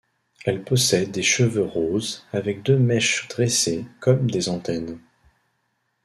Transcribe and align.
Elle 0.45 0.63
possède 0.63 1.11
des 1.11 1.21
cheveux 1.21 1.61
roses, 1.61 2.25
avec 2.33 2.63
deux 2.63 2.79
mèches 2.79 3.27
dressées 3.27 3.85
comme 3.99 4.31
des 4.31 4.49
antennes. 4.49 4.97